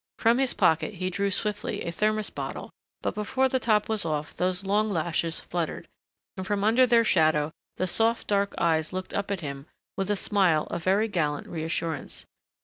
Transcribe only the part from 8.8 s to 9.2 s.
looked